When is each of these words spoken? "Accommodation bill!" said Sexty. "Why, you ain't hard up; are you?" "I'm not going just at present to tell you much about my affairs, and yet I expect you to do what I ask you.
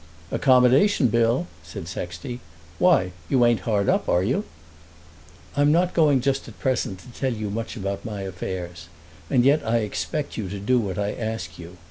"Accommodation 0.31 1.09
bill!" 1.09 1.45
said 1.61 1.87
Sexty. 1.87 2.39
"Why, 2.79 3.11
you 3.29 3.45
ain't 3.45 3.59
hard 3.69 3.87
up; 3.87 4.09
are 4.09 4.23
you?" 4.23 4.45
"I'm 5.55 5.71
not 5.71 5.93
going 5.93 6.21
just 6.21 6.47
at 6.47 6.57
present 6.59 6.97
to 7.01 7.07
tell 7.11 7.33
you 7.35 7.51
much 7.51 7.75
about 7.75 8.03
my 8.03 8.23
affairs, 8.23 8.87
and 9.29 9.45
yet 9.45 9.61
I 9.63 9.77
expect 9.81 10.37
you 10.37 10.49
to 10.49 10.57
do 10.59 10.79
what 10.79 10.97
I 10.97 11.11
ask 11.13 11.59
you. 11.59 11.77